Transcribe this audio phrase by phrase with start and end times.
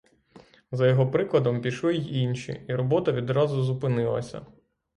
[0.71, 4.45] За його прикладом пішли й інші, і робота відразу зупинилася.